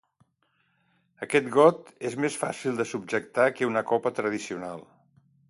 Aquest 1.25 1.51
got 1.55 1.91
és 2.11 2.17
més 2.25 2.39
fàcil 2.45 2.81
de 2.81 2.89
subjectar 2.93 3.47
que 3.59 3.69
una 3.75 3.85
copa 3.93 4.15
tradicional. 4.23 4.85